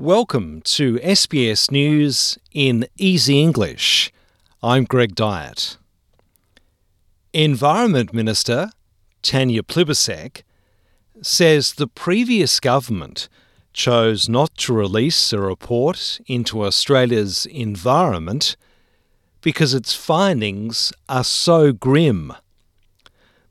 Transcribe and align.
Welcome 0.00 0.60
to 0.76 1.00
SBS 1.00 1.72
News 1.72 2.38
in 2.52 2.86
Easy 2.98 3.42
English. 3.42 4.12
I'm 4.62 4.84
Greg 4.84 5.16
Dyett. 5.16 5.76
Environment 7.32 8.14
Minister 8.14 8.70
Tanya 9.22 9.64
Plibersek 9.64 10.42
says 11.20 11.72
the 11.72 11.88
previous 11.88 12.60
government 12.60 13.28
chose 13.72 14.28
not 14.28 14.56
to 14.58 14.72
release 14.72 15.32
a 15.32 15.40
report 15.40 16.20
into 16.28 16.64
Australia's 16.64 17.44
environment 17.46 18.56
because 19.40 19.74
its 19.74 19.94
findings 19.94 20.92
are 21.08 21.24
so 21.24 21.72
grim. 21.72 22.32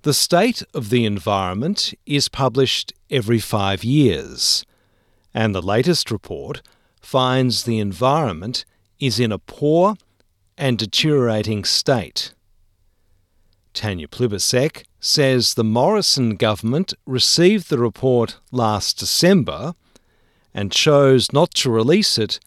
The 0.03 0.13
state 0.13 0.63
of 0.73 0.91
the 0.91 1.03
environment 1.03 1.93
is 2.05 2.29
published 2.29 2.93
every 3.09 3.39
five 3.39 3.83
years 3.83 4.63
and 5.37 5.53
the 5.53 5.61
latest 5.61 6.09
report 6.09 6.63
finds 6.99 7.63
the 7.63 7.77
environment 7.77 8.65
is 8.99 9.19
in 9.19 9.31
a 9.31 9.37
poor 9.37 9.93
and 10.57 10.79
deteriorating 10.79 11.63
state. 11.63 12.33
Tanya 13.71 14.07
Plibersek 14.07 14.85
says 14.99 15.53
the 15.53 15.63
Morrison 15.63 16.37
government 16.37 16.91
received 17.05 17.69
the 17.69 17.77
report 17.77 18.39
last 18.51 18.97
December 18.97 19.75
and 20.55 20.71
chose 20.71 21.31
not 21.31 21.53
to 21.53 21.69
release 21.69 22.17
it 22.17 22.39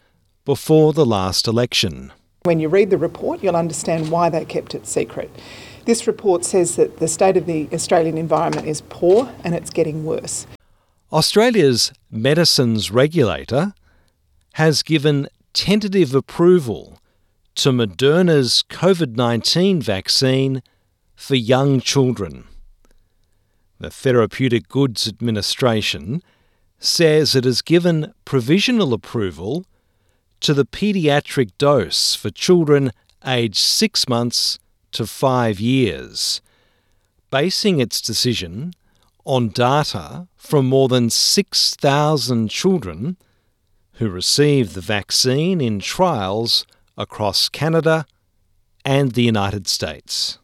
before 0.43 0.91
the 0.91 1.05
last 1.05 1.47
election. 1.47 2.11
When 2.43 2.59
you 2.59 2.67
read 2.67 2.89
the 2.89 2.97
report, 2.97 3.41
you'll 3.41 3.55
understand 3.55 4.11
why 4.11 4.27
they 4.27 4.43
kept 4.43 4.75
it 4.75 4.85
secret. 4.85 5.31
This 5.85 6.07
report 6.07 6.43
says 6.43 6.75
that 6.75 6.97
the 6.97 7.07
state 7.07 7.37
of 7.37 7.45
the 7.45 7.69
Australian 7.71 8.17
environment 8.17 8.67
is 8.67 8.81
poor 8.89 9.31
and 9.45 9.55
it's 9.55 9.69
getting 9.69 10.03
worse. 10.03 10.45
Australia's 11.11 11.91
medicines 12.09 12.89
regulator 12.89 13.73
has 14.53 14.81
given 14.81 15.27
tentative 15.51 16.15
approval 16.15 16.99
to 17.53 17.71
Moderna's 17.71 18.63
COVID 18.69 19.17
19 19.17 19.81
vaccine 19.81 20.63
for 21.13 21.35
young 21.35 21.81
children. 21.81 22.45
The 23.77 23.89
Therapeutic 23.89 24.69
Goods 24.69 25.05
Administration 25.05 26.23
says 26.79 27.35
it 27.35 27.43
has 27.43 27.61
given 27.61 28.13
provisional 28.23 28.93
approval 28.93 29.65
to 30.39 30.53
the 30.53 30.65
paediatric 30.65 31.49
dose 31.57 32.15
for 32.15 32.29
children 32.29 32.89
aged 33.27 33.57
six 33.57 34.07
months 34.07 34.59
to 34.93 35.05
five 35.05 35.59
years, 35.59 36.39
basing 37.29 37.81
its 37.81 37.99
decision 37.99 38.73
on 39.25 39.49
data 39.49 40.27
from 40.35 40.65
more 40.65 40.87
than 40.87 41.09
6,000 41.09 42.49
children 42.49 43.17
who 43.93 44.09
received 44.09 44.73
the 44.73 44.81
vaccine 44.81 45.61
in 45.61 45.79
trials 45.79 46.65
across 46.97 47.49
Canada 47.49 48.05
and 48.83 49.11
the 49.11 49.23
United 49.23 49.67
States. 49.67 50.39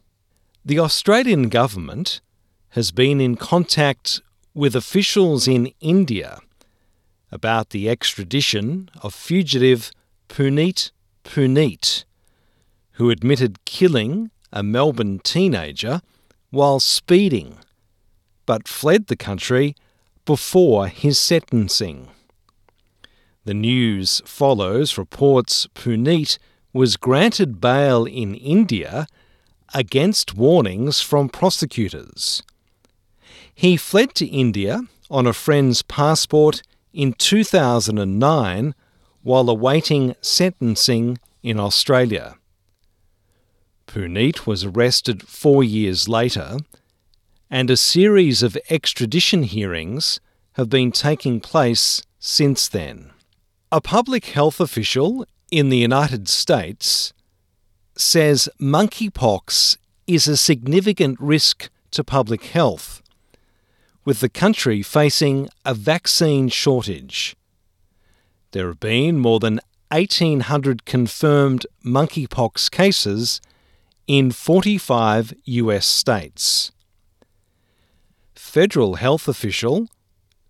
The 0.64 0.78
Australian 0.78 1.48
government 1.48 2.20
has 2.70 2.92
been 2.92 3.20
in 3.20 3.36
contact 3.36 4.20
with 4.54 4.76
officials 4.76 5.48
in 5.48 5.72
India 5.80 6.40
about 7.30 7.70
the 7.70 7.88
extradition 7.88 8.90
of 9.02 9.14
fugitive 9.14 9.90
Puneet 10.28 10.90
Puneet, 11.24 12.04
who 12.92 13.10
admitted 13.10 13.64
killing 13.64 14.30
a 14.52 14.62
Melbourne 14.62 15.18
teenager 15.18 16.00
while 16.50 16.80
speeding 16.80 17.58
but 18.48 18.66
fled 18.66 19.08
the 19.08 19.16
country 19.16 19.76
before 20.24 20.88
his 20.88 21.18
sentencing. 21.18 22.08
The 23.44 23.52
news 23.52 24.22
follows 24.24 24.96
reports 24.96 25.66
Puneet 25.74 26.38
was 26.72 26.96
granted 26.96 27.60
bail 27.60 28.06
in 28.06 28.34
India 28.34 29.06
against 29.74 30.34
warnings 30.34 31.02
from 31.02 31.28
prosecutors. 31.28 32.42
He 33.54 33.76
fled 33.76 34.14
to 34.14 34.24
India 34.24 34.80
on 35.10 35.26
a 35.26 35.34
friend's 35.34 35.82
passport 35.82 36.62
in 36.94 37.12
2009 37.12 38.74
while 39.22 39.50
awaiting 39.50 40.14
sentencing 40.22 41.18
in 41.42 41.60
Australia. 41.60 42.36
Puneet 43.86 44.46
was 44.46 44.64
arrested 44.64 45.22
four 45.28 45.62
years 45.62 46.08
later 46.08 46.56
and 47.50 47.70
a 47.70 47.76
series 47.76 48.42
of 48.42 48.58
extradition 48.68 49.42
hearings 49.42 50.20
have 50.52 50.68
been 50.68 50.92
taking 50.92 51.40
place 51.40 52.02
since 52.18 52.68
then. 52.68 53.10
A 53.72 53.80
public 53.80 54.26
health 54.26 54.60
official 54.60 55.26
in 55.50 55.68
the 55.68 55.78
United 55.78 56.28
States 56.28 57.12
says 57.96 58.48
monkeypox 58.60 59.78
is 60.06 60.28
a 60.28 60.36
significant 60.36 61.18
risk 61.20 61.70
to 61.90 62.04
public 62.04 62.44
health, 62.44 63.02
with 64.04 64.20
the 64.20 64.28
country 64.28 64.82
facing 64.82 65.48
a 65.64 65.74
vaccine 65.74 66.48
shortage. 66.48 67.34
There 68.52 68.68
have 68.68 68.80
been 68.80 69.18
more 69.18 69.40
than 69.40 69.60
1,800 69.90 70.84
confirmed 70.84 71.66
monkeypox 71.84 72.70
cases 72.70 73.40
in 74.06 74.30
45 74.32 75.34
US 75.44 75.86
states 75.86 76.72
federal 78.48 78.94
health 78.94 79.28
official, 79.28 79.88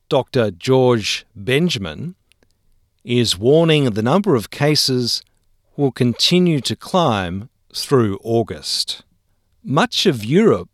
Dr. 0.09 0.53
George 0.53 1.26
Benjamin, 1.34 2.14
is 3.04 3.36
warning 3.36 3.91
the 3.91 4.03
number 4.03 4.36
of 4.36 4.50
cases 4.50 5.22
will 5.76 5.91
continue 5.91 6.60
to 6.60 6.76
climb 6.76 7.50
through 7.75 8.20
August. 8.22 9.03
Much 9.64 10.06
of 10.06 10.25
Europe 10.25 10.70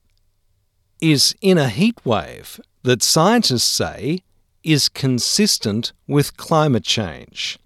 is 1.00 1.34
in 1.40 1.56
a 1.56 1.70
heat 1.70 1.98
wave 2.04 2.60
that 2.82 3.02
scientists 3.02 3.64
say 3.64 4.20
is 4.62 4.90
consistent 4.90 5.92
with 6.06 6.36
climate 6.36 6.84
change. 6.84 7.58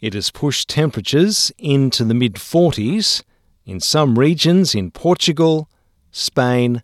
It 0.00 0.14
has 0.14 0.32
pushed 0.32 0.68
temperatures 0.68 1.52
into 1.58 2.04
the 2.04 2.14
mid 2.14 2.34
40s 2.34 3.22
in 3.64 3.78
some 3.78 4.18
regions 4.18 4.74
in 4.74 4.90
Portugal, 4.90 5.68
Spain, 6.10 6.82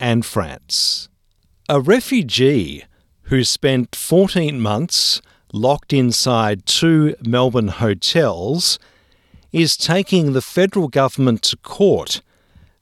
and 0.00 0.26
France. 0.26 1.08
A 1.68 1.80
refugee 1.80 2.84
who 3.24 3.44
spent 3.44 3.94
14 3.94 4.60
months 4.60 5.22
locked 5.52 5.92
inside 5.92 6.66
two 6.66 7.14
Melbourne 7.24 7.68
hotels 7.68 8.78
is 9.52 9.76
taking 9.76 10.32
the 10.32 10.42
federal 10.42 10.88
government 10.88 11.42
to 11.42 11.56
court, 11.58 12.22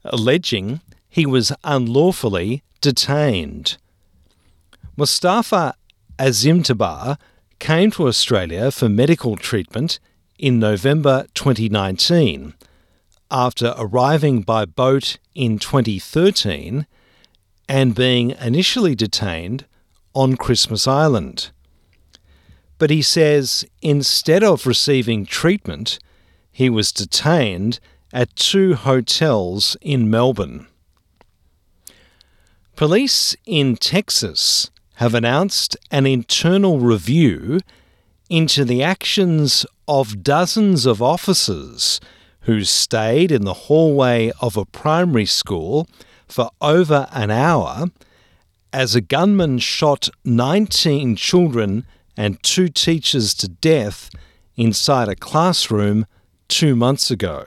alleging 0.03 0.81
he 1.09 1.25
was 1.25 1.51
unlawfully 1.63 2.63
detained. 2.81 3.77
Mustafa 4.95 5.75
Azimitabar 6.17 7.17
came 7.59 7.91
to 7.91 8.07
Australia 8.07 8.71
for 8.71 8.87
medical 8.87 9.35
treatment 9.35 9.99
in 10.37 10.59
November 10.59 11.25
2019 11.33 12.53
after 13.31 13.75
arriving 13.77 14.41
by 14.41 14.65
boat 14.65 15.17
in 15.35 15.59
2013 15.59 16.87
and 17.69 17.93
being 17.93 18.31
initially 18.31 18.95
detained 18.95 19.65
on 20.15 20.35
Christmas 20.35 20.87
Island. 20.87 21.51
But 22.79 22.89
he 22.89 23.03
says 23.03 23.63
instead 23.83 24.43
of 24.43 24.65
receiving 24.65 25.25
treatment, 25.25 25.99
he 26.51 26.69
was 26.69 26.91
detained 26.91 27.79
at 28.11 28.35
two 28.35 28.73
hotels 28.73 29.77
in 29.81 30.09
Melbourne. 30.09 30.65
Police 32.75 33.35
in 33.45 33.75
Texas 33.75 34.71
have 34.95 35.13
announced 35.13 35.77
an 35.91 36.07
internal 36.07 36.79
review 36.79 37.59
into 38.29 38.65
the 38.65 38.81
actions 38.81 39.65
of 39.87 40.23
dozens 40.23 40.85
of 40.85 41.01
officers 41.01 41.99
who 42.41 42.63
stayed 42.63 43.31
in 43.31 43.43
the 43.43 43.53
hallway 43.53 44.31
of 44.41 44.57
a 44.57 44.65
primary 44.65 45.25
school 45.25 45.87
for 46.29 46.49
over 46.61 47.07
an 47.11 47.31
hour 47.31 47.87
as 48.71 48.95
a 48.95 49.01
gunman 49.01 49.59
shot 49.59 50.09
19 50.23 51.15
children 51.15 51.85
and 52.15 52.41
two 52.43 52.67
teachers 52.67 53.33
to 53.33 53.47
death 53.47 54.09
inside 54.55 55.07
a 55.07 55.15
classroom 55.15 56.05
two 56.47 56.75
months 56.75 57.09
ago. 57.09 57.45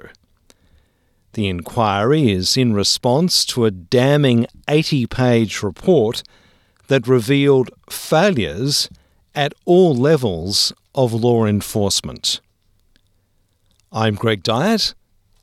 The 1.35 1.49
inquiry 1.49 2.31
is 2.31 2.57
in 2.57 2.75
response 2.75 3.45
to 3.47 3.65
a 3.65 3.71
damning 3.71 4.47
80 4.69 5.07
page 5.07 5.63
report 5.63 6.23
that 6.89 7.07
revealed 7.07 7.71
failures 7.89 8.89
at 9.35 9.55
all 9.65 9.95
levels 9.95 10.73
of 10.95 11.13
law 11.13 11.47
enforcement. 11.47 12.41
I'm 13.91 14.15
Greg 14.15 14.43
Dyett, 14.43 14.95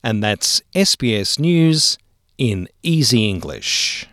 and 0.04 0.24
that's 0.24 0.62
SBS 0.76 1.40
News 1.40 1.98
in 2.40 2.70
easy 2.82 3.30
English. 3.30 4.10